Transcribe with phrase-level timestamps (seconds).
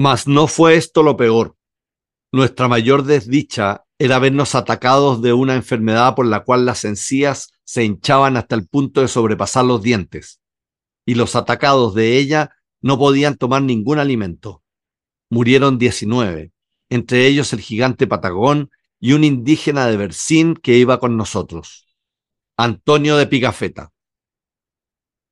[0.00, 1.56] Mas no fue esto lo peor.
[2.30, 7.82] Nuestra mayor desdicha era vernos atacados de una enfermedad por la cual las encías se
[7.82, 10.40] hinchaban hasta el punto de sobrepasar los dientes,
[11.04, 14.62] y los atacados de ella no podían tomar ningún alimento.
[15.30, 16.52] Murieron 19,
[16.90, 21.88] entre ellos el gigante Patagón y un indígena de Bersín que iba con nosotros,
[22.56, 23.90] Antonio de Pigafetta.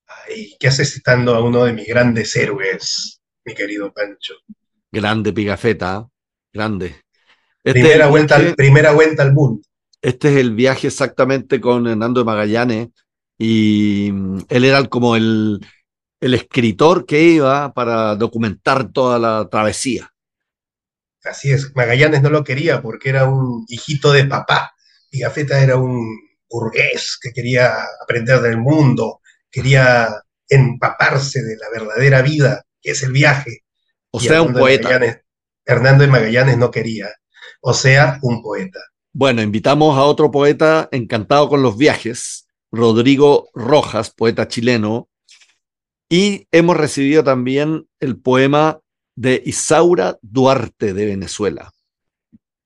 [0.09, 4.34] Ay, ¿qué haces citando a uno de mis grandes héroes, mi querido Pancho?
[4.96, 6.09] Grande Pigafetta,
[6.50, 7.02] grande.
[7.62, 9.60] Este primera, vuelta, al, primera vuelta al mundo.
[10.00, 12.88] Este es el viaje exactamente con Hernando de Magallanes
[13.37, 15.60] y mm, él era como el,
[16.18, 20.10] el escritor que iba para documentar toda la travesía.
[21.24, 24.73] Así es, Magallanes no lo quería porque era un hijito de papá.
[25.10, 26.01] y Gafeta era un
[26.48, 29.20] burgués que quería aprender del mundo,
[29.51, 30.09] quería
[30.48, 33.65] empaparse de la verdadera vida, que es el viaje.
[34.10, 35.01] O sea, un poeta.
[35.65, 37.09] Hernando de Magallanes no quería.
[37.60, 38.79] O sea, un poeta.
[39.13, 45.09] Bueno, invitamos a otro poeta encantado con los viajes, Rodrigo Rojas, poeta chileno,
[46.09, 48.80] y hemos recibido también el poema
[49.16, 51.73] de Isaura Duarte de Venezuela.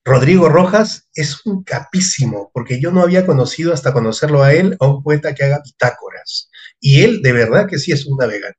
[0.04, 4.86] Rodrigo Rojas es un capísimo, porque yo no había conocido hasta conocerlo a él, a
[4.86, 6.50] un poeta que haga bitácoras.
[6.80, 8.58] Y él de verdad que sí es un navegante,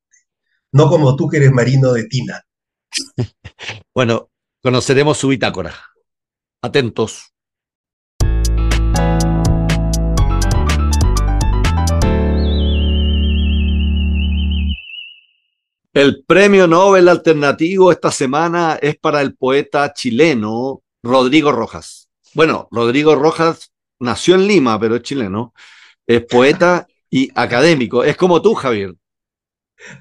[0.72, 2.46] no como tú que eres marino de Tina.
[3.96, 4.30] bueno,
[4.62, 5.74] conoceremos su bitácora.
[6.62, 7.32] Atentos.
[15.94, 22.10] El premio Nobel alternativo esta semana es para el poeta chileno Rodrigo Rojas.
[22.34, 25.54] Bueno, Rodrigo Rojas nació en Lima, pero es chileno.
[26.08, 28.06] Es poeta y académico.
[28.06, 28.96] Es como tú, Javier.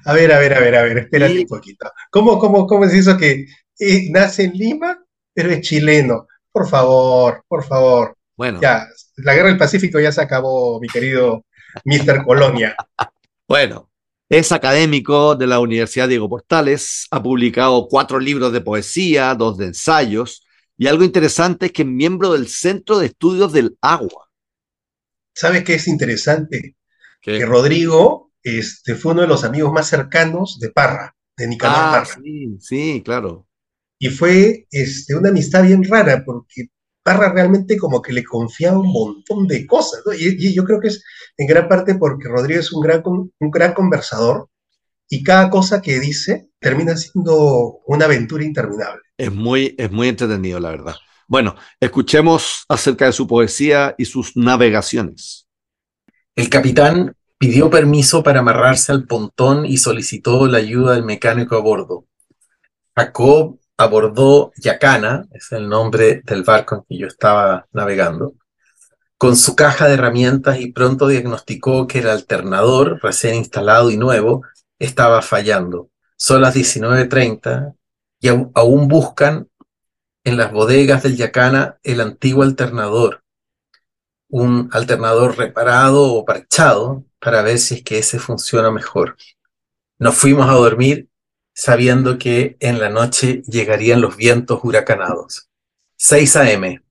[0.05, 1.91] A ver, a ver, a ver, a ver, espérate un poquito.
[2.09, 3.45] ¿Cómo, cómo, cómo es eso que
[3.79, 6.27] eh, nace en Lima, pero es chileno?
[6.51, 8.17] Por favor, por favor.
[8.35, 8.59] Bueno.
[8.61, 11.45] Ya, la guerra del Pacífico ya se acabó, mi querido
[11.85, 12.23] Mr.
[12.25, 12.75] Colonia.
[13.47, 13.89] bueno,
[14.29, 19.67] es académico de la Universidad Diego Portales, ha publicado cuatro libros de poesía, dos de
[19.67, 20.45] ensayos,
[20.77, 24.29] y algo interesante es que es miembro del Centro de Estudios del Agua.
[25.33, 26.75] ¿Sabes qué es interesante?
[27.21, 31.91] Que Rodrigo este, fue uno de los amigos más cercanos de Parra, de Nicolás ah,
[31.91, 32.21] Parra.
[32.23, 33.47] Sí, sí, claro.
[33.99, 36.69] Y fue este, una amistad bien rara, porque
[37.03, 40.13] Parra realmente como que le confiaba un montón de cosas, ¿no?
[40.13, 41.03] y, yo creo que es
[41.37, 44.49] en gran parte porque Rodrigo es un gran, un gran conversador
[45.09, 49.01] y cada cosa que dice termina siendo una aventura interminable.
[49.17, 50.95] Es muy, es muy entretenido, la verdad.
[51.27, 55.47] Bueno, escuchemos acerca de su poesía y sus navegaciones.
[56.35, 61.59] El capitán pidió permiso para amarrarse al pontón y solicitó la ayuda del mecánico a
[61.59, 62.05] bordo.
[62.95, 68.35] Jacob abordó Yacana, es el nombre del barco en que yo estaba navegando,
[69.17, 74.43] con su caja de herramientas y pronto diagnosticó que el alternador, recién instalado y nuevo,
[74.77, 75.89] estaba fallando.
[76.17, 77.73] Son las 19.30
[78.19, 79.49] y aún buscan
[80.23, 83.23] en las bodegas del Yacana el antiguo alternador,
[84.29, 89.15] un alternador reparado o parchado para ver si es que ese funciona mejor.
[89.99, 91.07] Nos fuimos a dormir
[91.53, 95.49] sabiendo que en la noche llegarían los vientos huracanados.
[95.97, 96.83] 6 a.m.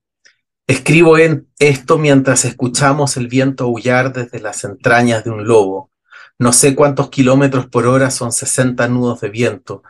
[0.67, 5.91] Escribo en esto mientras escuchamos el viento aullar desde las entrañas de un lobo.
[6.39, 9.83] No sé cuántos kilómetros por hora son 60 nudos de viento,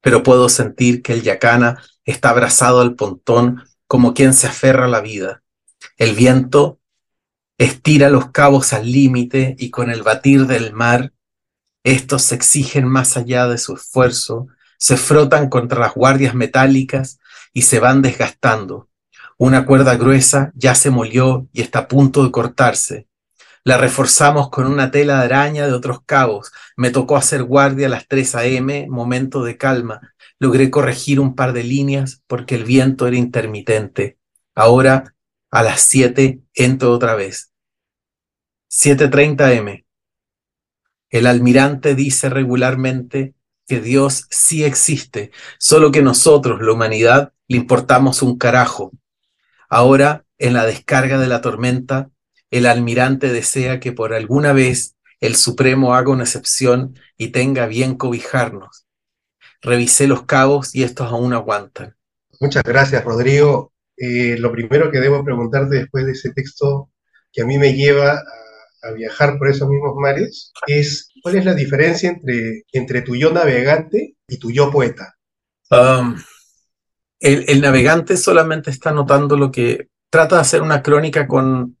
[0.00, 4.88] pero puedo sentir que el yacana está abrazado al pontón como quien se aferra a
[4.88, 5.42] la vida.
[5.96, 6.78] El viento
[7.58, 11.12] estira los cabos al límite y con el batir del mar
[11.84, 14.46] estos se exigen más allá de su esfuerzo,
[14.78, 17.18] se frotan contra las guardias metálicas
[17.52, 18.88] y se van desgastando.
[19.36, 23.08] Una cuerda gruesa ya se molió y está a punto de cortarse.
[23.64, 26.52] La reforzamos con una tela de araña de otros cabos.
[26.76, 30.00] Me tocó hacer guardia a las 3 a.m., momento de calma.
[30.38, 34.18] Logré corregir un par de líneas porque el viento era intermitente.
[34.54, 35.14] Ahora,
[35.52, 37.52] a las 7, entro otra vez.
[38.70, 39.86] 7.30 m.
[41.10, 43.34] El almirante dice regularmente
[43.68, 48.92] que Dios sí existe, solo que nosotros, la humanidad, le importamos un carajo.
[49.68, 52.08] Ahora, en la descarga de la tormenta,
[52.50, 57.96] el almirante desea que por alguna vez el Supremo haga una excepción y tenga bien
[57.96, 58.86] cobijarnos.
[59.60, 61.94] Revisé los cabos y estos aún aguantan.
[62.40, 63.71] Muchas gracias, Rodrigo.
[64.04, 66.90] Eh, lo primero que debo preguntarte después de ese texto
[67.32, 68.20] que a mí me lleva
[68.82, 73.32] a viajar por esos mismos mares es cuál es la diferencia entre, entre tu yo
[73.32, 75.14] navegante y tu yo poeta.
[75.70, 76.16] Um,
[77.20, 81.78] el, navegante solamente está notando lo que trata de hacer una crónica con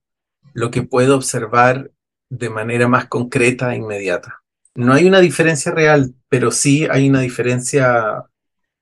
[0.54, 1.90] lo que puede observar
[2.30, 4.44] de manera más concreta e inmediata.
[4.76, 8.26] No hay una diferencia real, pero sí hay una diferencia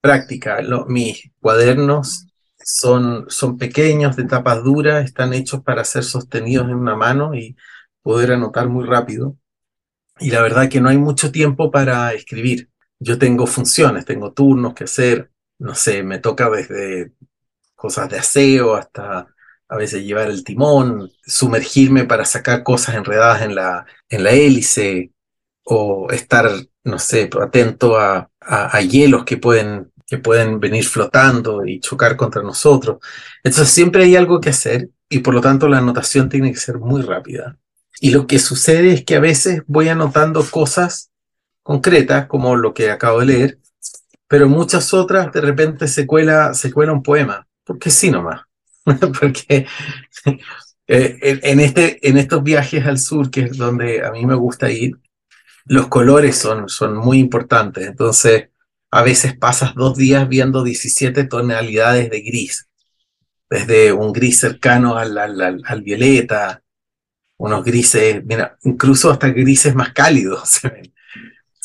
[0.03, 0.59] práctica.
[0.89, 2.27] mis cuadernos
[2.63, 7.57] son, son pequeños, de tapas duras, están hechos para ser sostenidos en una mano y
[8.03, 9.37] poder anotar muy rápido.
[10.19, 12.71] Y la verdad que no hay mucho tiempo para escribir.
[12.99, 17.13] Yo tengo funciones, tengo turnos que hacer, no sé, me toca desde
[17.75, 19.27] cosas de aseo hasta
[19.71, 25.13] a veces llevar el timón, sumergirme para sacar cosas enredadas en la, en la hélice
[25.65, 26.51] o estar,
[26.85, 32.43] no sé, atento a, a, hielos que pueden, que pueden venir flotando y chocar contra
[32.43, 32.99] nosotros.
[33.45, 36.79] Entonces siempre hay algo que hacer y por lo tanto la anotación tiene que ser
[36.79, 37.57] muy rápida.
[38.01, 41.13] Y lo que sucede es que a veces voy anotando cosas
[41.63, 43.59] concretas, como lo que acabo de leer,
[44.27, 48.43] pero muchas otras de repente se cuela, se cuela un poema, porque sí nomás,
[49.21, 49.67] porque
[50.89, 54.73] eh, en, este, en estos viajes al sur, que es donde a mí me gusta
[54.73, 54.99] ir,
[55.67, 58.50] los colores son, son muy importantes, entonces
[58.91, 62.69] a veces pasas dos días viendo 17 tonalidades de gris,
[63.49, 66.63] desde un gris cercano al, violeta,
[67.37, 70.61] unos grises, mira, incluso hasta grises más cálidos.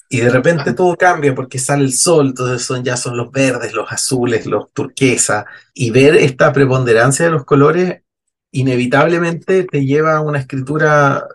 [0.08, 3.74] Y de repente todo cambia porque sale el sol, entonces son, ya son los verdes,
[3.74, 5.48] los azules, los turquesa.
[5.74, 8.04] Y ver esta preponderancia de los colores
[8.52, 11.28] inevitablemente te lleva a una escritura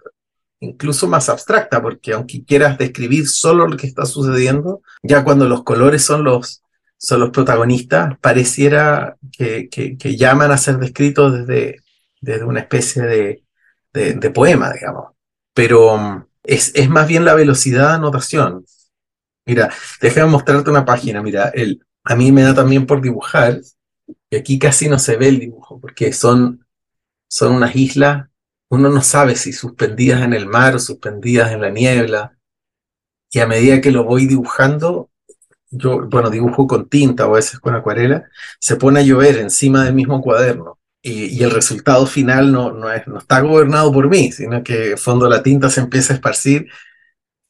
[0.60, 5.64] incluso más abstracta, porque aunque quieras describir solo lo que está sucediendo, ya cuando los
[5.64, 6.62] colores son los,
[6.98, 11.82] son los protagonistas, pareciera que, que, llaman a ser descritos desde,
[12.20, 13.44] desde una especie de,
[13.92, 15.12] de, de poema, digamos.
[15.54, 18.64] Pero es, más bien la velocidad de anotación.
[19.46, 21.22] Mira, déjame mostrarte una página.
[21.22, 21.52] Mira,
[22.04, 23.60] a mí me da también por dibujar,
[24.28, 26.66] y aquí casi no se ve el dibujo, porque son,
[27.28, 28.28] son unas islas,
[28.70, 32.38] uno no sabe si suspendidas en el mar o suspendidas en la niebla,
[33.32, 35.10] y a medida que lo voy dibujando,
[35.70, 38.28] yo, bueno, dibujo con tinta o a veces con acuarela,
[38.58, 43.06] se pone a llover encima del mismo cuaderno y, el resultado final no, no, es,
[43.06, 46.68] no está gobernado por mí, sino que fondo la tinta se empieza a esparcir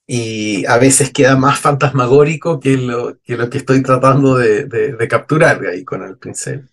[0.06, 5.84] y a veces queda más fantasmagórico que lo que, estoy tratando de, de, capturar ahí
[5.84, 6.68] con el pincel.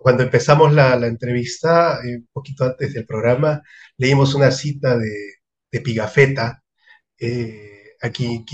[0.00, 3.62] Cuando empezamos la, entrevista, eh, un poquito antes del programa,
[3.96, 6.62] leímos una cita de, Pigafetta.
[7.18, 8.44] Eh, aquí,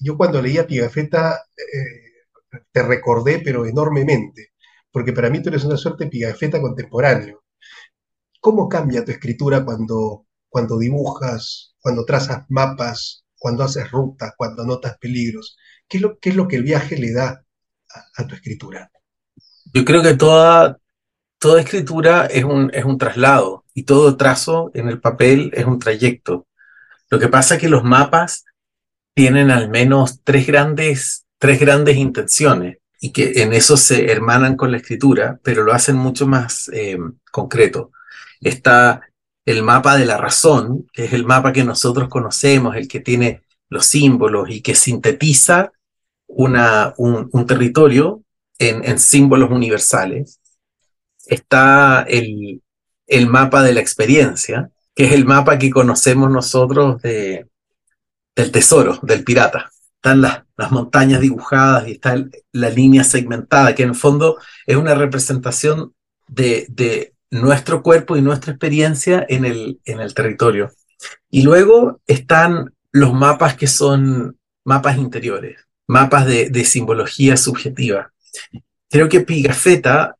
[0.00, 4.52] yo cuando leía Pigafetta eh, te recordé, pero enormemente
[4.92, 7.42] porque para mí tú eres una suerte pigafetta contemporáneo.
[8.40, 14.98] ¿Cómo cambia tu escritura cuando, cuando dibujas, cuando trazas mapas, cuando haces rutas, cuando notas
[14.98, 15.56] peligros?
[15.88, 17.44] ¿Qué es lo, qué es lo que el viaje le da
[18.16, 18.90] a, tu escritura?
[19.72, 20.78] Yo creo que toda,
[21.38, 25.78] toda escritura es un, es un traslado y todo trazo en el papel es un
[25.78, 26.46] trayecto.
[27.10, 28.44] Lo que pasa es que los mapas
[29.14, 34.70] tienen al menos tres grandes, tres grandes intenciones y que en eso se hermanan con
[34.70, 36.96] la escritura, pero lo hacen mucho más eh,
[37.30, 37.90] concreto.
[38.40, 39.02] Está
[39.44, 43.42] el mapa de la razón, que es el mapa que nosotros conocemos, el que tiene
[43.68, 45.72] los símbolos y que sintetiza
[46.26, 48.22] una, un, territorio
[48.68, 50.40] en, símbolos universales.
[51.26, 52.62] Está el,
[53.06, 57.48] el mapa de la experiencia, que es el mapa que conocemos nosotros de,
[58.34, 62.16] del tesoro, del pirata están las, las montañas dibujadas y está
[62.50, 65.94] la línea segmentada, que en el fondo es una representación
[66.26, 70.72] de, de nuestro cuerpo y nuestra experiencia en el, en el territorio.
[71.30, 78.12] Y luego están los mapas que son mapas interiores, mapas de simbología subjetiva.
[78.90, 80.16] Creo que Pigafetta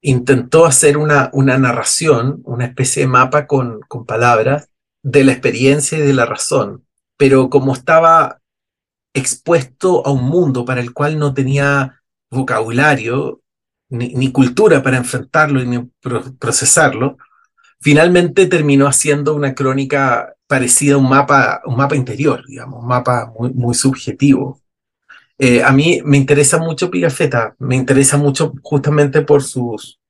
[0.00, 4.68] intentó hacer una, una narración, una especie de mapa con, con palabras
[5.02, 6.84] de la experiencia y de la razón,
[7.16, 8.40] pero como estaba
[9.14, 13.40] expuesto a un mundo para el cual no tenía vocabulario
[13.88, 15.90] ni, cultura para enfrentarlo y ni
[16.38, 17.16] procesarlo,
[17.80, 23.32] finalmente terminó haciendo una crónica parecida a un mapa, un mapa interior, digamos, un mapa
[23.38, 24.60] muy, muy subjetivo.
[25.38, 30.00] Eh, a mí me interesa mucho Pigafetta, me interesa mucho justamente por sus,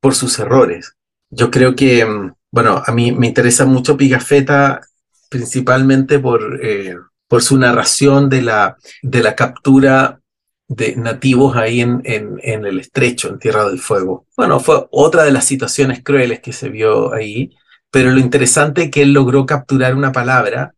[0.00, 0.94] por sus errores.
[1.30, 4.80] Yo creo que, mm, bueno, a mí me interesa mucho Pigafetta
[5.28, 6.96] principalmente por, eh,
[7.28, 10.20] por su narración de la, de la captura
[10.66, 14.26] de nativos ahí en, en, en, el estrecho, en Tierra del Fuego.
[14.36, 17.50] Bueno, fue otra de las situaciones crueles que se vio ahí,
[17.90, 20.74] pero lo interesante es que él logró capturar una palabra,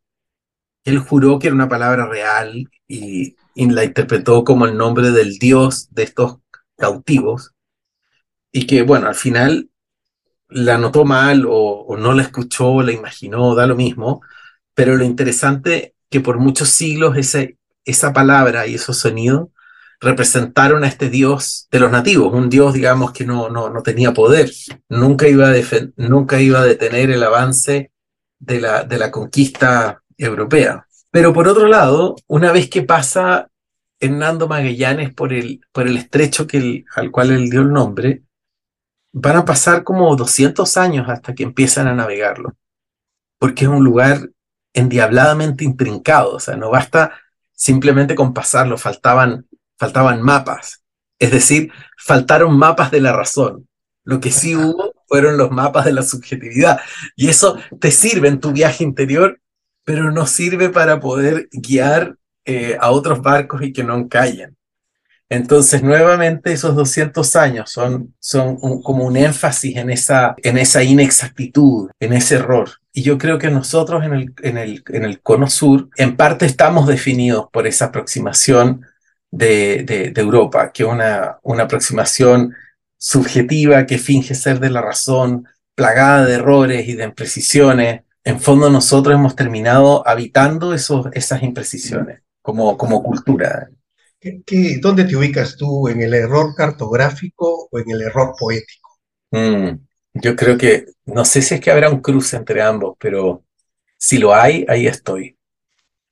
[0.84, 5.38] él juró que era una palabra real y y la interpretó como el nombre del
[5.38, 6.38] dios de estos
[6.76, 7.52] cautivos,
[8.52, 9.71] y que, bueno, al final
[10.49, 14.21] la notó mal o, no la escuchó, la imaginó, da lo mismo,
[14.75, 19.49] pero lo interesante que por muchos siglos ese, esa palabra y esos sonidos
[20.00, 24.12] representaron a este dios de los nativos, un dios, digamos, que no, no, no tenía
[24.12, 24.50] poder,
[24.88, 25.54] nunca iba, a
[25.97, 27.92] nunca iba a detener el avance
[28.38, 30.87] de la, de la conquista europea.
[31.10, 33.50] Pero por otro lado, una vez que pasa
[33.98, 38.22] Hernando Magallanes por el, por el estrecho que al cual él dio el nombre,
[39.12, 42.56] van a pasar como 200 años hasta que empiezan a navegarlo,
[43.38, 44.30] porque es un lugar
[44.72, 47.12] endiabladamente intrincado, o sea, no basta
[47.52, 50.82] simplemente con pasarlo, faltaban, faltaban mapas,
[51.18, 53.66] es decir, faltaron mapas de la razón.
[54.04, 56.80] Lo que sí hubo fueron los mapas de la subjetividad,
[57.16, 59.40] y eso te sirve en tu viaje interior,
[59.84, 64.56] pero no sirve para poder guiar eh, a otros barcos y que no encallen.
[65.28, 71.88] Entonces, nuevamente, esos 200 años son, son como un énfasis en esa, en esa inexactitud,
[72.00, 72.68] en ese error.
[72.92, 76.46] Y yo creo que nosotros en el, en el, en el cono sur, en parte
[76.46, 78.84] estamos definidos por esa aproximación
[79.30, 82.52] de, de, de Europa, que es una, una aproximación
[82.99, 85.46] subjetiva que finge ser de la razón,
[85.76, 88.02] plagada de errores y de imprecisiones.
[88.24, 93.70] En fondo nosotros hemos terminado habitando esos, esas imprecisiones como, como cultura.
[94.20, 95.88] ¿Qué, dónde te ubicas tú?
[95.88, 98.98] ¿En el error cartográfico o en el error poético?
[99.30, 99.70] Mm,
[100.14, 103.44] yo creo que, no sé si es que habrá un cruce entre ambos, pero
[103.96, 105.38] si lo hay, ahí estoy.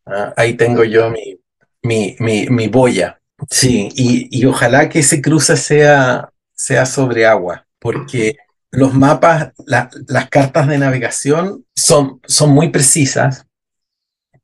[0.06, 1.38] Ah, ahí tengo yo mi,
[1.82, 3.20] mi, mi, mi boya.
[3.50, 8.36] Sí, y, y, ojalá que ese cruce sea, sea sobre agua, porque
[8.70, 13.46] los mapas, las cartas de navegación son, son muy precisas,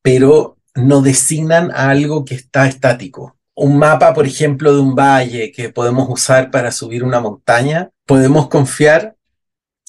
[0.02, 5.52] pero no designan a algo que está estático un mapa, por ejemplo, de un valle
[5.52, 9.16] que podemos usar para subir una montaña, podemos confiar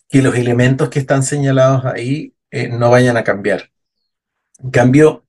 [0.08, 3.72] que los elementos que están señalados ahí eh, no vayan a cambiar.
[4.64, 5.26] En cambio,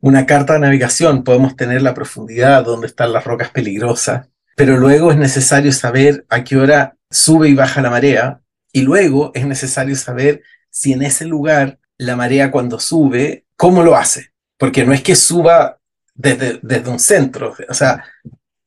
[0.00, 5.10] una carta de navegación podemos tener la profundidad donde están las rocas peligrosas, pero luego
[5.10, 8.40] es necesario saber a qué hora sube y baja la marea
[8.72, 13.96] y luego es necesario saber si en ese lugar la marea cuando sube, cómo lo
[13.96, 14.32] hace.
[14.58, 15.78] Porque no es que suba
[16.14, 17.54] desde, desde un centro.
[17.68, 18.04] O sea,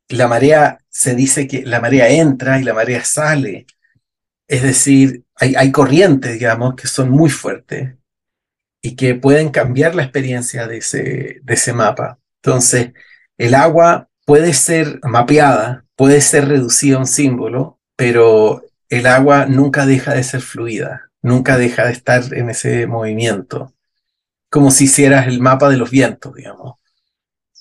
[0.08, 3.68] la marea, se dice que la marea entra y la marea sale.
[4.48, 7.96] Es decir, hay, hay corrientes, digamos, que son muy fuertes
[8.82, 12.20] y que pueden cambiar la experiencia de ese, de ese mapa.
[12.42, 12.94] Entonces,
[13.38, 19.86] el agua puede ser mapeada, puede ser reducida a un símbolo, pero el agua nunca
[19.86, 23.74] deja de ser fluida, nunca deja de estar en ese movimiento,
[24.50, 26.76] como si hicieras el mapa de los vientos, digamos.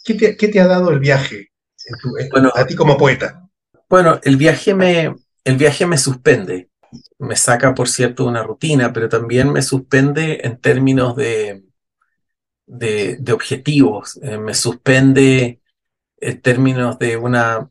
[0.05, 1.50] ¿Qué te, ha dado el viaje
[2.55, 3.49] a ti como poeta?
[3.88, 6.71] Bueno, el viaje, me, el viaje me suspende.
[7.19, 11.64] Me saca, por cierto, una rutina, pero también me suspende en términos de,
[12.66, 14.21] de, objetivos.
[14.23, 15.61] Eh, me suspende
[16.19, 17.69] en términos de una,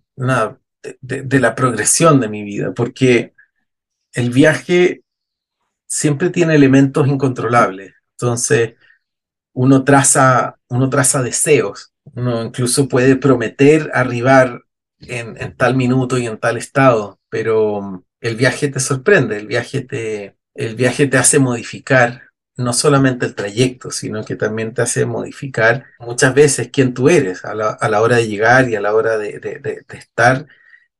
[1.01, 3.33] de, la progresión de mi vida, porque
[4.13, 5.03] el viaje
[5.87, 7.93] siempre tiene elementos incontrolables.
[8.11, 8.75] Entonces,
[9.53, 14.61] uno traza, uno traza deseos uno incluso puede prometer arribar
[14.99, 19.81] en, tal minuto y en tal estado, pero mm, el viaje te sorprende, el viaje
[19.81, 22.23] te, el viaje te hace modificar
[22.57, 27.43] no solamente el trayecto, sino que también te hace modificar muchas veces quién tú eres
[27.43, 30.47] a la, hora de llegar y a la hora de, estar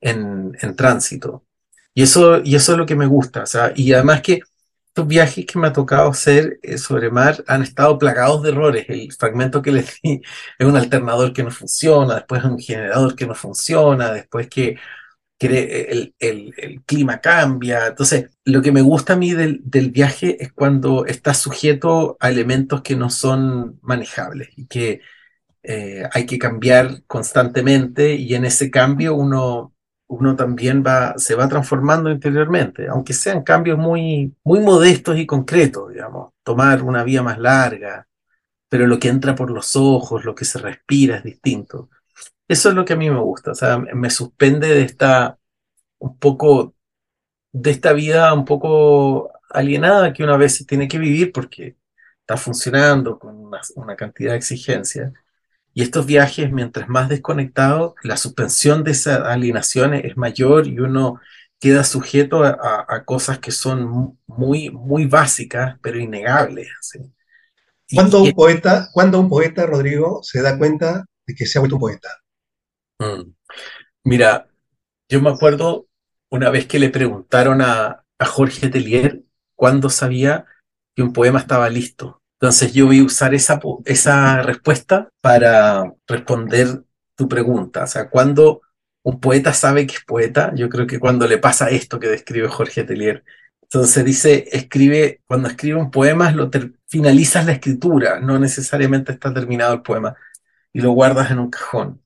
[0.05, 1.45] en, en, tránsito.
[1.93, 3.43] Y eso, y eso es lo que me gusta.
[3.43, 4.41] O sea, y además que
[4.95, 8.85] estos viajes que me ha tocado hacer eh, sobre mar han estado plagados de errores.
[8.89, 10.21] El fragmento que les di
[10.59, 14.77] es un alternador que no funciona, después es un generador que no funciona, después que,
[15.39, 17.87] el, el, clima cambia.
[17.87, 22.29] Entonces, lo que me gusta a mí del, del viaje es cuando está sujeto a
[22.29, 25.01] elementos que no son manejables y que
[25.63, 29.74] eh, hay que cambiar constantemente y en ese cambio uno
[30.07, 35.91] uno también va, se va transformando interiormente, aunque sean cambios muy, muy modestos y concretos,
[35.91, 38.07] digamos, tomar una vía más larga,
[38.69, 41.89] pero lo que entra por los ojos, lo que se respira es distinto.
[42.47, 45.39] Eso es lo que a mí me gusta, o sea, me suspende de esta,
[45.99, 46.75] un poco,
[47.51, 51.77] de esta vida un poco alienada que una vez tiene que vivir porque
[52.21, 55.13] está funcionando con una, una cantidad de exigencias
[55.77, 61.19] y estos viajes, mientras más desconectado, la suspensión de esa alienación es mayor y uno
[61.59, 66.69] queda sujeto a, cosas que son muy, muy básicas, pero innegables.
[67.93, 71.81] Cuando un, poeta, un poeta, Rodrigo, se da cuenta de que se ha vuelto un
[71.81, 72.09] poeta?
[72.99, 73.33] Mm.
[74.05, 74.47] Mira,
[75.09, 75.87] yo me acuerdo
[76.29, 79.23] una vez que le preguntaron a, a Jorge Telier
[79.55, 80.45] cuándo sabía
[80.95, 82.21] que un poema estaba listo.
[82.39, 86.83] Entonces yo voy a usar esa, esa respuesta para responder
[87.15, 87.83] tu pregunta.
[87.83, 88.61] O sea, cuando
[89.03, 92.47] un poeta sabe que es poeta, yo creo que cuando le pasa esto que describe
[92.47, 93.23] Jorge Telier.
[93.61, 96.49] Entonces dice, escribe, cuando escribe un poema, lo
[96.87, 100.15] finalizas la escritura, no necesariamente está terminado el poema,
[100.73, 102.01] y lo guardas en un cajón.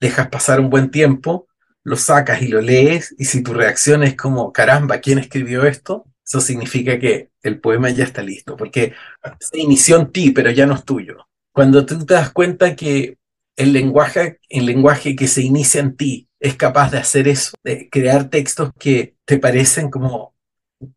[0.00, 1.48] Dejas pasar un buen tiempo,
[1.84, 6.06] lo sacas y lo lees, y si tu reacción es como, caramba, ¿quién escribió esto?
[6.26, 8.94] Eso significa que el poema ya está listo, porque
[9.38, 11.28] se inició en ti, pero ya no es tuyo.
[11.52, 13.18] Cuando tú te das cuenta que
[13.56, 17.88] el lenguaje, el lenguaje que se inicia en ti es capaz de hacer eso, de
[17.90, 20.34] crear textos que te parecen como,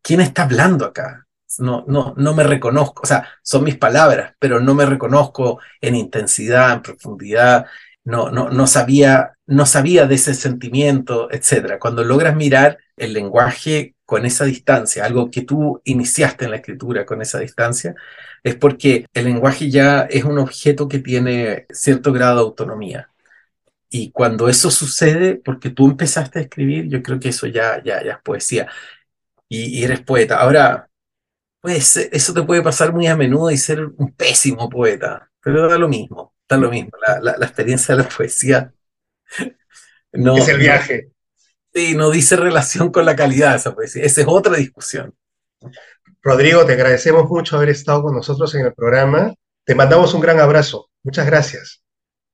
[0.02, 1.26] ¿quién está hablando acá?
[1.58, 5.94] No, no, no me reconozco, o sea, son mis palabras, pero no me reconozco en
[5.94, 7.66] intensidad, en profundidad,
[8.04, 11.78] no, no, no, sabía, no sabía de ese sentimiento, etc.
[11.80, 17.04] Cuando logras mirar el lenguaje con esa distancia, algo que tú iniciaste en la escritura
[17.04, 17.94] con esa distancia,
[18.42, 23.10] es porque el lenguaje ya es un objeto que tiene cierto grado de autonomía.
[23.90, 28.02] Y cuando eso sucede, porque tú empezaste a escribir, yo creo que eso ya, ya,
[28.02, 28.68] ya es poesía.
[29.46, 30.38] Y, eres poeta.
[30.40, 30.88] Ahora,
[31.60, 35.76] pues eso te puede pasar muy a menudo y ser un pésimo poeta, pero da
[35.76, 36.92] lo mismo, da lo mismo.
[37.22, 38.72] La, experiencia de la poesía
[40.12, 41.10] no, es el viaje.
[41.72, 44.04] Sí, no dice relación con la calidad esa poesía.
[44.04, 45.14] Esa es otra discusión.
[46.22, 49.34] Rodrigo, te agradecemos mucho haber estado con nosotros en el programa.
[49.64, 50.90] Te mandamos un gran abrazo.
[51.02, 51.82] Muchas gracias.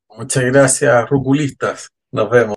[0.09, 1.89] Muchas gracias, ruculistas.
[2.13, 2.57] Nos vemos.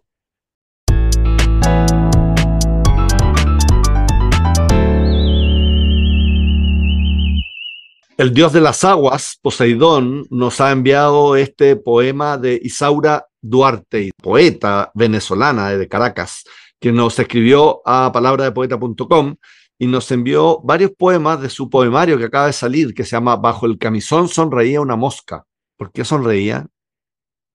[8.17, 14.92] El dios de las aguas, Poseidón, nos ha enviado este poema de Isaura Duarte, poeta
[14.96, 16.44] venezolana de Caracas,
[16.79, 19.35] que nos escribió a palabradepoeta.com
[19.79, 23.35] y nos envió varios poemas de su poemario que acaba de salir, que se llama
[23.35, 25.46] Bajo el camisón sonreía una mosca.
[25.77, 26.68] ¿Por qué sonreía?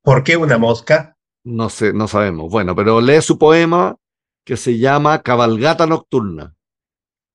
[0.03, 1.17] ¿Por qué una mosca?
[1.45, 2.51] No sé, no sabemos.
[2.51, 3.97] Bueno, pero lee su poema
[4.45, 6.55] que se llama Cabalgata Nocturna.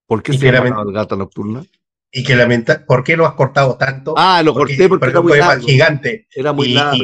[0.08, 1.64] ¿Por qué se llama Cabalgata Nocturna?
[2.12, 4.16] y que lamenta, ¿por qué lo has cortado tanto?
[4.18, 5.66] Ah, lo corté porque, era muy largo.
[5.66, 6.28] gigante.
[6.34, 7.04] Era muy largo.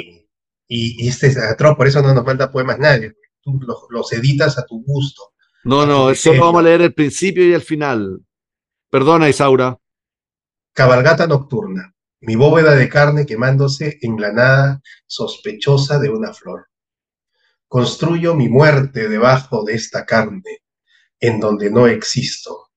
[0.68, 3.14] Y, este es atroz, por eso no nos manda poemas nadie.
[3.44, 5.34] Tú los, editas a tu gusto.
[5.66, 8.20] No, no, eso lo vamos a leer el principio y el final.
[8.90, 9.78] Perdona, Isaura.
[10.74, 11.94] Cabalgata nocturna.
[12.22, 16.68] Mi bóveda de carne quemándose en la nada sospechosa de una flor.
[17.68, 20.62] Construyo mi muerte debajo de esta carne,
[21.20, 22.70] en donde no existo.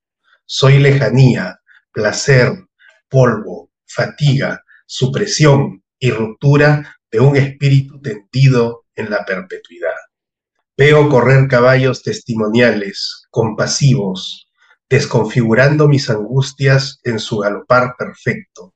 [0.44, 1.60] Soy lejanía,
[1.92, 2.66] placer,
[3.08, 9.94] polvo, fatiga, supresión y ruptura de un espíritu tendido en la perpetuidad.
[10.78, 14.50] Veo correr caballos testimoniales, compasivos,
[14.90, 18.74] desconfigurando mis angustias en su galopar perfecto.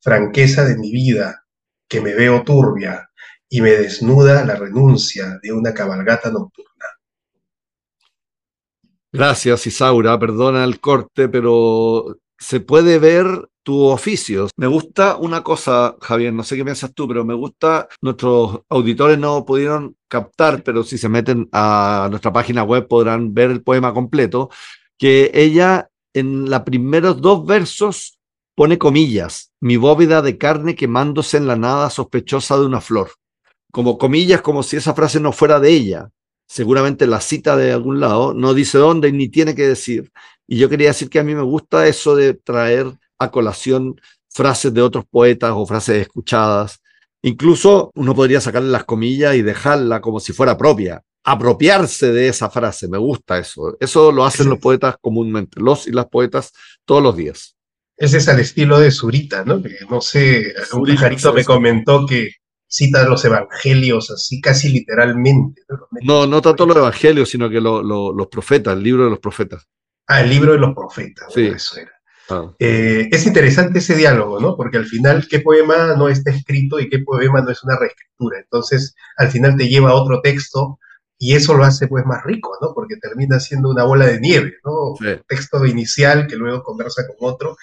[0.00, 1.44] Franqueza de mi vida,
[1.88, 3.10] que me veo turbia
[3.48, 6.86] y me desnuda la renuncia de una cabalgata nocturna.
[9.12, 10.18] Gracias, Isaura.
[10.18, 14.48] Perdona el corte, pero se puede ver tu oficio.
[14.56, 19.18] Me gusta una cosa, Javier, no sé qué piensas tú, pero me gusta, nuestros auditores
[19.18, 23.92] no pudieron captar, pero si se meten a nuestra página web podrán ver el poema
[23.92, 24.50] completo,
[24.98, 28.18] que ella en los primeros dos versos
[28.54, 33.10] pone comillas, mi bóveda de carne quemándose en la nada sospechosa de una flor.
[33.70, 36.08] Como comillas, como si esa frase no fuera de ella.
[36.48, 40.10] Seguramente la cita de algún lado, no dice dónde ni tiene que decir.
[40.46, 42.86] Y yo quería decir que a mí me gusta eso de traer
[43.18, 46.80] a colación frases de otros poetas o frases escuchadas.
[47.26, 51.02] Incluso uno podría sacarle las comillas y dejarla como si fuera propia.
[51.24, 53.76] Apropiarse de esa frase, me gusta eso.
[53.80, 56.52] Eso lo hacen los poetas comúnmente, los y las poetas
[56.84, 57.56] todos los días.
[57.96, 59.60] Ese es el estilo de Zurita, ¿no?
[59.60, 62.30] Que, no sé, un pajarito me comentó que
[62.68, 65.62] cita los evangelios así casi literalmente.
[66.02, 69.66] No, no, tanto los evangelios, sino que los profetas, el libro de los profetas.
[70.06, 71.32] Ah, el libro de los profetas.
[71.34, 71.46] Sí.
[71.46, 71.90] Eso era.
[72.28, 72.52] Ah.
[72.58, 74.56] Eh, es interesante ese diálogo, ¿no?
[74.56, 78.40] Porque al final, ¿qué poema no está escrito y qué poema no es una reescritura?
[78.40, 80.78] Entonces, al final te lleva a otro texto
[81.18, 82.72] y eso lo hace pues más rico, ¿no?
[82.74, 84.94] Porque termina siendo una bola de nieve, ¿no?
[85.26, 87.56] Texto inicial que luego conversa con otro.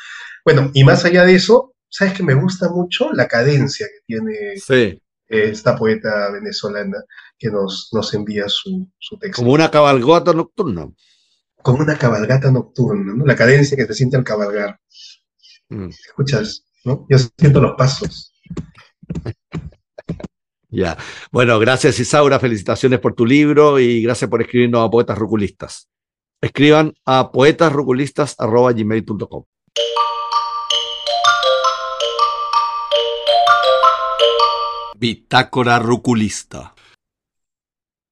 [0.46, 3.12] Bueno, y más allá de eso, ¿sabes que me gusta mucho?
[3.14, 4.56] La cadencia que tiene
[5.28, 7.04] esta poeta venezolana
[7.38, 9.42] que nos, nos envía su, su texto.
[9.42, 10.88] Como una cabalgata nocturna
[11.64, 13.26] como una cabalgata nocturna, ¿no?
[13.26, 14.80] La cadencia que se siente al cabalgar.
[15.70, 15.90] Mm.
[15.90, 17.08] Escuchas, ¿no?
[17.10, 18.36] Yo siento los pasos.
[20.76, 20.98] Ya.
[21.32, 25.88] Bueno, gracias Isaura, felicitaciones por tu libro y gracias por escribirnos a Poetas Ruculistas.
[26.42, 29.44] Escriban a poetasruculistas.gmail.com.
[34.98, 36.74] Bitácora Ruculista.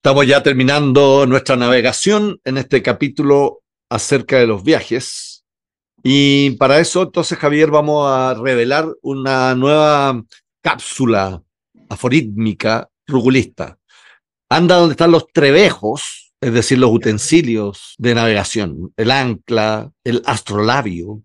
[0.04, 5.46] Estamos ya terminando nuestra navegación en este capítulo acerca de los viajes.
[6.02, 10.20] Y para eso, entonces, Javier, vamos a revelar una nueva
[10.64, 11.44] cápsula
[11.88, 13.78] aforítmica rugulista.
[14.50, 21.22] Anda donde están los trebejos, es decir, los utensilios de navegación, el ancla, el astrolabio.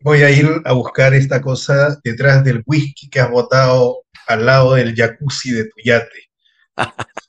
[0.00, 4.72] Voy a ir a buscar esta cosa detrás del whisky que has botado al lado
[4.76, 6.30] del jacuzzi de tu yate.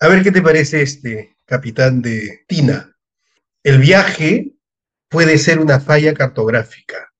[0.00, 2.96] A ver qué te parece este capitán de Tina.
[3.62, 4.52] El viaje
[5.08, 7.12] puede ser una falla cartográfica,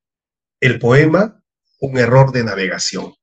[0.60, 1.42] el poema
[1.80, 3.14] un error de navegación.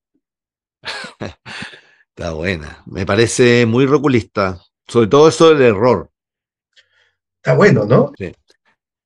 [1.20, 2.84] Está buena.
[2.86, 4.62] Me parece muy roculista.
[4.88, 6.12] Sobre todo eso del error.
[7.38, 8.12] Está bueno, ¿no?
[8.18, 8.34] Sí.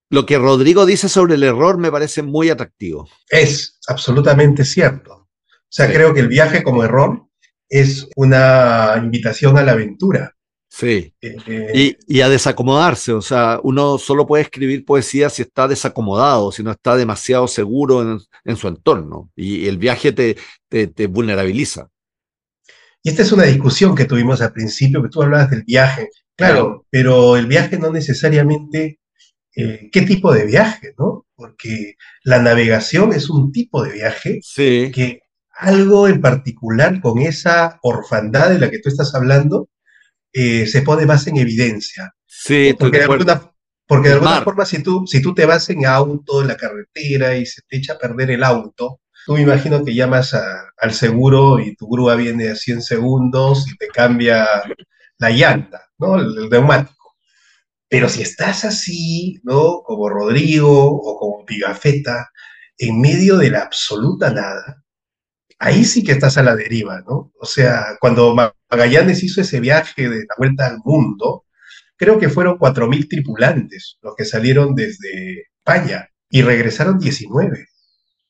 [0.09, 3.07] Lo que Rodrigo dice sobre el error me parece muy atractivo.
[3.29, 5.13] Es absolutamente cierto.
[5.13, 5.27] O
[5.69, 5.93] sea, Sí.
[5.93, 7.27] creo que el viaje como error
[7.69, 10.35] es una invitación a la aventura.
[10.69, 11.13] Sí.
[11.21, 13.13] Eh, Y, y a desacomodarse.
[13.13, 18.01] O sea, uno solo puede escribir poesía si está desacomodado, si no está demasiado seguro
[18.01, 19.31] en, en su entorno.
[19.35, 20.37] Y el viaje te,
[20.69, 21.89] te, te vulnerabiliza.
[23.03, 26.09] Y esta es una discusión que tuvimos al principio, que tú hablabas del viaje.
[26.35, 28.99] Claro, pero el viaje no necesariamente,
[29.55, 31.25] eh, ¿qué tipo de viaje, no?
[31.35, 34.91] Porque la navegación es un tipo de viaje Sí.
[34.93, 35.21] que
[35.55, 39.69] algo en particular con esa orfandad de la que tú estás hablando
[40.37, 42.13] eh, se pone más en evidencia.
[42.25, 43.51] Sí, estoy Porque de alguna,
[43.87, 44.39] porque de alguna mar.
[44.39, 47.77] forma, si tú, si tú te vas en auto, en la carretera y se te
[47.77, 51.87] echa a perder el auto, tú me imagino que llamas a- al seguro y tu
[51.89, 54.47] grúa viene a 100 segundos y te cambia
[55.19, 56.17] la llanta, ¿no?
[56.19, 57.15] El, el neumático.
[57.89, 59.81] Pero si estás así, ¿no?
[59.83, 62.29] Como Rodrigo o como Pigafetta,
[62.77, 64.83] en medio de la absoluta nada,
[65.59, 67.31] ahí sí que estás a la deriva, ¿no?
[67.39, 68.35] O sea, cuando
[68.69, 71.45] Magallanes hizo ese viaje de la vuelta al mundo,
[71.95, 77.65] creo que fueron 4.000 tripulantes los que salieron desde España y regresaron 19.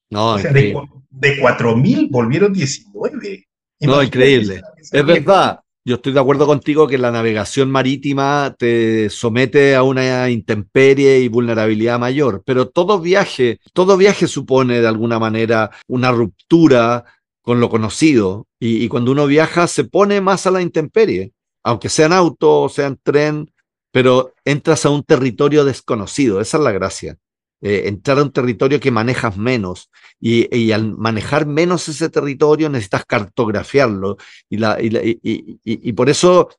[0.09, 0.89] No, o sea, de, increíble.
[1.09, 3.45] de 4.000 volvieron 19.
[3.79, 4.55] No, Imagínate increíble.
[4.55, 5.59] esa- esa Es verdad.
[5.85, 11.29] Yo estoy de acuerdo contigo que la navegación marítima te somete a una intemperie y
[11.29, 17.05] vulnerabilidad mayor, pero todo viaje, todo viaje supone de alguna manera una ruptura
[17.47, 21.31] con lo conocido y, cuando uno viaja se pone más a la intemperie,
[21.63, 23.53] aunque sea en auto sea en tren,
[23.89, 27.17] pero entras a un territorio desconocido, esa es la gracia.
[27.61, 33.05] Eh, entrar a un territorio que manejas menos y, al manejar menos ese territorio necesitas
[33.05, 34.17] cartografiarlo
[34.49, 35.17] y, la, y-
[35.63, 36.49] y por eso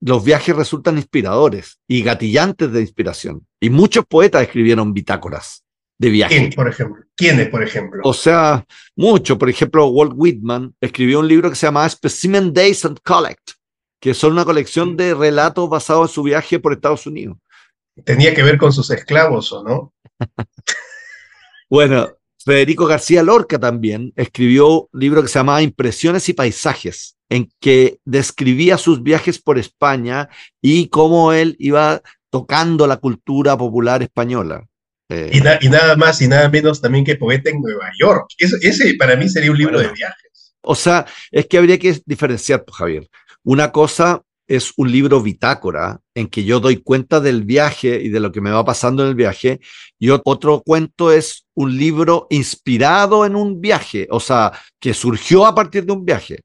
[0.00, 3.46] los viajes resultan inspiradores y gatillantes de inspiración.
[3.60, 5.64] Y muchos poetas escribieron bitácoras
[6.00, 6.34] de viaje.
[6.34, 7.04] ¿Quién, por ejemplo?
[7.14, 8.00] ¿Quiénes, por ejemplo?
[8.04, 8.64] O sea,
[8.96, 9.36] mucho.
[9.36, 13.50] Por ejemplo, Walt Whitman escribió un libro que se llama Specimen Days and Collect,
[14.00, 17.36] que son una colección de relatos basados en su viaje por Estados Unidos.
[18.02, 19.94] ¿Tenía que ver con sus esclavos o no?
[21.72, 22.08] Bueno,
[22.44, 28.00] Federico García Lorca también escribió un libro que se llamaba Impresiones y Paisajes, en que
[28.04, 30.28] describía sus viajes por España
[30.60, 34.66] y cómo él iba tocando la cultura popular española.
[35.10, 38.26] Eh, Y, na- y nada más y nada menos también que poeta en Nueva York.
[38.38, 39.88] Eso- ese para mí sería un libro Bueno.
[39.90, 40.54] de viajes.
[40.62, 43.08] o sea, es que habría que diferenciar, pues, Javier.
[43.42, 48.20] Una cosa es un libro bitácora en que yo doy cuenta del viaje y de
[48.20, 49.60] lo que me va pasando en el viaje,
[49.98, 55.46] y ot- otro cuento es un libro inspirado en un viaje, o sea, que surgió
[55.46, 56.40] a partir de un viaje.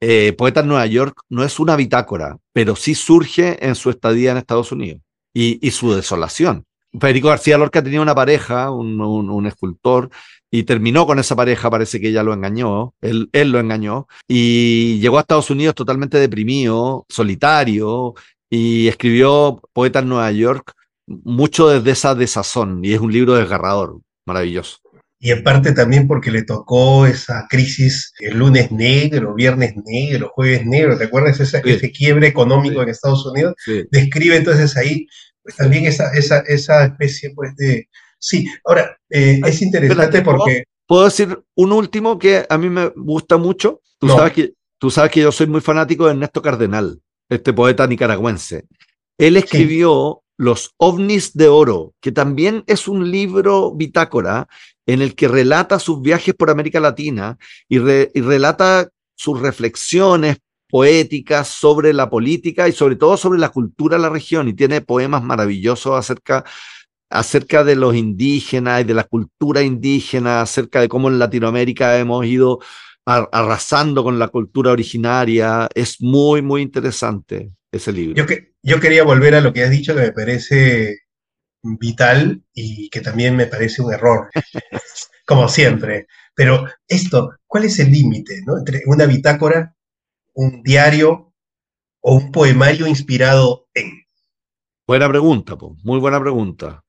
[0.00, 4.32] Eh, Poeta en Nueva York no es una bitácora, pero sí surge en su estadía
[4.32, 5.00] en Estados Unidos
[5.32, 6.64] y, y su desolación.
[7.00, 10.10] Federico García Lorca tenía una pareja, un, un- un escultor,
[10.50, 14.98] y terminó con esa pareja, parece que ella lo engañó, él, él lo engañó, y
[15.00, 18.14] llegó a Estados Unidos totalmente deprimido, solitario,
[18.48, 20.72] y escribió Poeta en Nueva York
[21.06, 24.78] mucho desde esa desazón, y es un libro desgarrador, maravilloso.
[25.20, 30.66] Y en parte también porque le tocó esa crisis el lunes negro, viernes negro, jueves
[30.66, 30.98] negro.
[30.98, 31.56] ¿Te acuerdas Sí.
[31.64, 32.82] ese quiebre económico Sí.
[32.82, 33.54] en Estados Unidos?
[33.64, 33.84] Sí.
[33.90, 35.06] Describe entonces ahí
[35.44, 37.88] pues, también esa, esa, esa especie pues de...
[38.18, 40.64] Sí, ahora, eh, es interesante porque...
[40.86, 43.80] ¿Puedo decir un último que a mí me gusta mucho?
[43.98, 44.16] Tú, No.
[44.16, 48.64] sabes, que, tú sabes que yo soy muy fanático de Ernesto Cardenal, este poeta nicaragüense.
[49.18, 54.48] Él escribió Los ovnis de oro, que también es un libro bitácora
[54.86, 60.38] en el que relata sus viajes por América Latina y, re- y relata sus reflexiones
[60.68, 64.80] poéticas sobre la política y sobre todo sobre la cultura de la región y tiene
[64.80, 66.44] poemas maravillosos acerca,
[67.10, 72.24] acerca de los indígenas y de la cultura indígena, acerca de cómo en Latinoamérica hemos
[72.26, 72.60] ido
[73.06, 75.68] arrasando con la cultura originaria.
[75.74, 78.16] Es muy, muy interesante ese libro.
[78.16, 80.98] Yo, que, yo quería volver a lo que has dicho que me parece
[81.62, 84.30] vital y que también me parece un error,
[85.26, 86.06] como siempre.
[86.34, 88.58] Pero esto, ¿cuál es el límite ¿no?
[88.58, 89.73] entre una bitácora,
[90.34, 91.32] un diario
[92.00, 94.04] o un poemario inspirado en?
[94.86, 96.84] Buena pregunta, muy buena pregunta.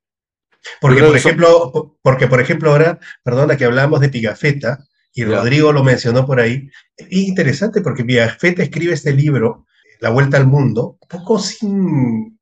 [0.82, 4.80] Porque, por ejemplo, porque, por ejemplo, ahora, perdona que hablamos de Pigafetta,
[5.14, 9.66] y Rodrigo lo mencionó por ahí, es interesante porque Pigafetta escribe este libro,
[10.02, 12.36] La Vuelta al Mundo, un poco sin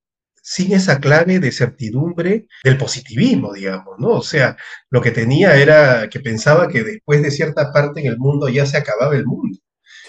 [0.43, 4.09] sin esa clave de certidumbre del positivismo, digamos, ¿no?
[4.09, 4.57] O sea,
[4.89, 8.65] lo que tenía era que pensaba que después de cierta parte en el mundo ya
[8.65, 9.57] se acababa el mundo.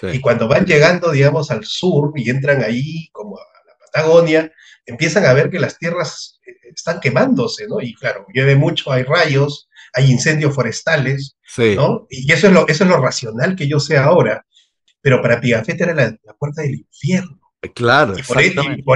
[0.01, 4.51] Y cuando van llegando, digamos, al sur y entran ahí como a la Patagonia,
[4.85, 7.81] empiezan a ver que las tierras eh, están quemándose, ¿no?
[7.81, 11.37] Y claro, llueve mucho, hay rayos, hay incendios forestales,
[11.75, 12.05] ¿no?
[12.09, 14.45] Y eso es, lo, eso es lo racional que yo sé ahora.
[15.01, 17.39] Pero para Pigafetta era la puerta del infierno.
[17.73, 18.41] Claro, y por,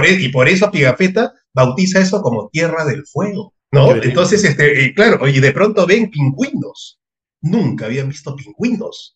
[0.04, 3.94] e, y, por, eso Pigafetta bautiza eso como tierra del fuego, ¿no?
[3.96, 7.00] Entonces, este, eh, claro, y de pronto ven pingüinos.
[7.42, 9.14] Nunca habían visto pingüinos,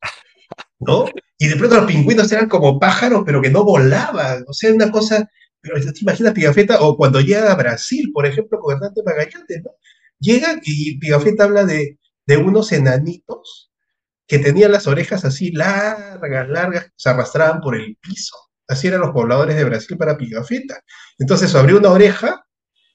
[0.81, 1.07] ¿no?
[1.39, 4.45] Y de pronto los pingüinos eran como pájaros, pero que no volaban.
[4.47, 5.29] O sea, una cosa.
[5.61, 9.71] Pero te imaginas Pigafetta, o cuando llega a Brasil, por ejemplo, con Hernán Magallanes, ¿no?
[10.21, 13.71] Llega y Pigafetta habla de, de unos enanitos
[14.27, 18.37] que tenían las orejas así largas, largas, se arrastraban por el piso.
[18.69, 20.83] Así eran los pobladores de Brasil para Pigafetta.
[21.19, 22.47] Entonces abrió una oreja,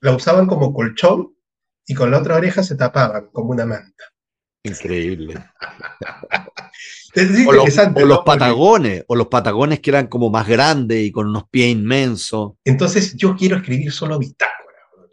[0.02, 1.36] la usaban como colchón
[1.86, 4.04] y con la otra oreja se tapaban como una manta.
[4.70, 5.36] Increíble.
[7.48, 11.28] o, los, o los, patagones, o los patagones que eran como más grandes y con
[11.28, 12.54] unos pies inmensos.
[12.64, 14.58] Entonces yo quiero escribir solo bitácora.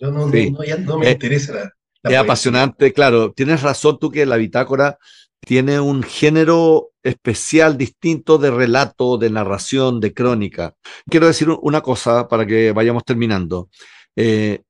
[0.00, 3.32] Yo no, no, me interesa la, Es apasionante, claro.
[3.32, 4.98] Tienes razón tú que la bitácora
[5.40, 10.74] tiene un género especial, distinto de relato, de narración, de crónica.
[11.08, 13.70] Quiero decir una cosa para que vayamos terminando.
[14.16, 14.60] Eh,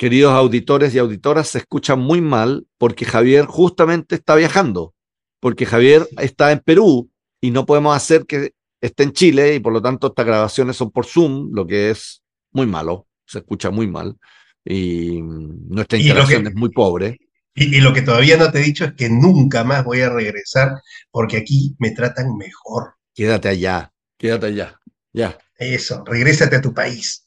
[0.00, 4.94] queridos auditores y auditoras, se escucha muy mal porque Javier justamente está viajando,
[5.40, 9.74] porque Javier está en Perú y no podemos hacer que esté en Chile y por
[9.74, 13.88] lo tanto estas grabaciones son por Zoom, lo que es muy malo, se escucha muy
[13.88, 14.16] mal
[14.64, 17.18] y nuestra interacción es muy pobre.
[17.54, 20.80] Y, lo que todavía no te he dicho es que nunca más voy a regresar
[21.10, 22.94] porque aquí me tratan mejor.
[23.14, 24.80] Quédate allá, quédate allá,
[25.12, 25.36] ya.
[25.58, 27.26] Eso, regrésate a tu país.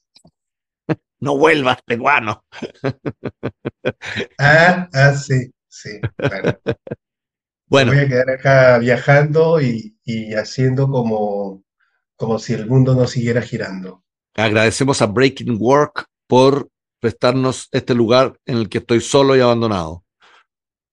[1.24, 2.44] No vuelvas, peruano.
[4.38, 6.02] ah, ah, sí, sí.
[7.68, 7.94] Bueno.
[7.94, 11.64] Voy a quedar acá viajando y, y haciendo como,
[12.18, 14.04] como si el mundo no siguiera girando.
[14.36, 16.68] Agradecemos a Breaking Work por
[17.00, 20.04] prestarnos este lugar en el que estoy solo y abandonado.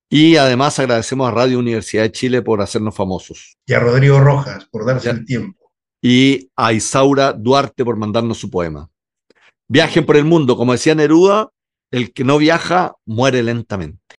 [0.08, 3.56] Y además agradecemos a Radio Universidad de Chile por hacernos famosos.
[3.66, 5.72] Y a Rodrigo Rojas por darse el tiempo.
[6.00, 8.88] Y a Isaura Duarte por mandarnos su poema.
[9.72, 10.56] Viajen por el mundo.
[10.56, 11.50] Como decía Neruda,
[11.92, 14.16] el que no viaja muere lentamente.